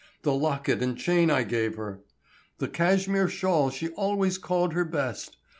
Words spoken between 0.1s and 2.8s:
The locket and chain I gave her! The